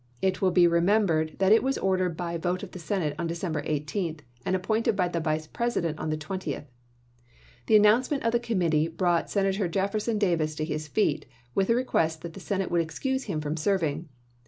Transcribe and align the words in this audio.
It 0.19 0.41
will 0.41 0.49
be 0.49 0.65
remembered 0.65 1.35
that 1.37 1.51
it 1.51 1.61
was 1.61 1.77
ordered 1.77 2.17
by 2.17 2.35
vote 2.35 2.63
of 2.63 2.71
the 2.71 2.79
Senate 2.79 3.13
on 3.19 3.27
December 3.27 3.61
18, 3.63 4.21
and 4.47 4.55
appointed 4.55 4.93
Globe," 4.93 4.97
by 4.97 5.07
the 5.09 5.19
Vice 5.19 5.45
President 5.45 5.99
on 5.99 6.09
the 6.09 6.17
20th. 6.17 6.65
The 7.67 7.75
announce 7.75 8.07
ep. 8.07 8.09
ifc. 8.09 8.11
ment 8.15 8.23
of 8.23 8.31
the 8.31 8.39
Committee 8.39 8.87
brought 8.87 9.29
Senator 9.29 9.67
Jefferson 9.67 10.17
Davis 10.17 10.55
to 10.55 10.65
his 10.65 10.87
feet, 10.87 11.27
with 11.53 11.69
a 11.69 11.75
request 11.75 12.23
that 12.23 12.33
the 12.33 12.39
Senate 12.39 12.71
would 12.71 12.81
excuse 12.81 13.25
him 13.25 13.41
from 13.41 13.55
serving. 13.55 14.09